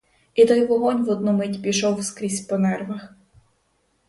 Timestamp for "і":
0.35-0.45